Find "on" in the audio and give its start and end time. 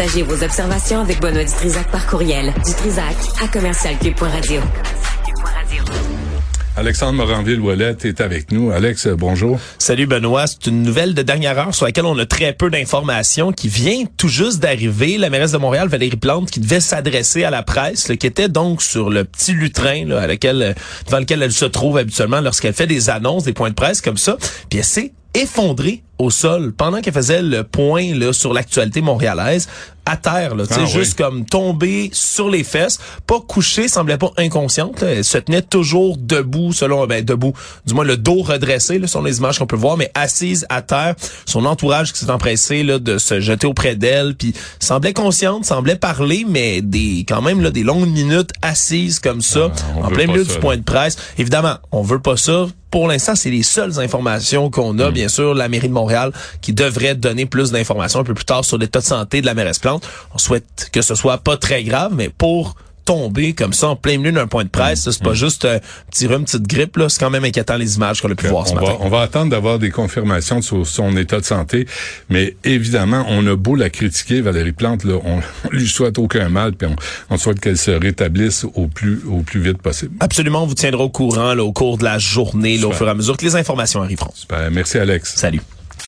12.06-12.18, 51.92-52.02, 60.34-60.38, 68.72-68.76, 69.00-69.08, 73.28-73.44, 75.24-75.40, 77.30-77.36, 80.62-80.66